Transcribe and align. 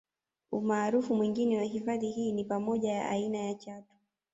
Umaarufu 0.51 1.15
mwingine 1.15 1.57
wa 1.57 1.63
hifadhi 1.63 2.09
hii 2.11 2.31
ni 2.31 2.43
pamoja 2.43 2.91
ya 2.91 3.09
aina 3.09 3.37
ya 3.37 3.53
Chatu 3.53 3.95